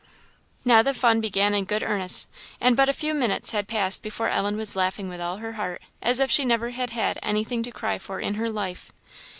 [0.65, 2.27] Now the fun began in good earnest,
[2.59, 6.19] and but few minutes had passed before Ellen was laughing with all her heart, as
[6.19, 8.91] if she never had had anything to cry for in her life.